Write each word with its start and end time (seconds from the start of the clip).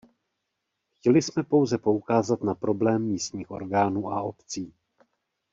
Chtěli 0.97 1.21
jsme 1.21 1.43
pouze 1.43 1.77
poukázat 1.77 2.41
na 2.43 2.55
problém 2.55 3.01
místních 3.01 3.51
orgánů 3.51 4.11
a 4.11 4.21
obcí. 4.21 4.73